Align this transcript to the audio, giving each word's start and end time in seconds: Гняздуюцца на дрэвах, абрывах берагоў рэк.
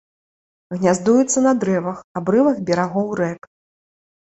Гняздуюцца 0.79 1.43
на 1.49 1.51
дрэвах, 1.65 2.01
абрывах 2.23 2.57
берагоў 2.73 3.07
рэк. 3.23 3.41